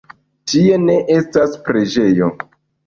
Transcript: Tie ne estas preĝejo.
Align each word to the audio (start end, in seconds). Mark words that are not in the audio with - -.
Tie 0.51 0.79
ne 0.87 0.95
estas 1.19 1.57
preĝejo. 1.69 2.35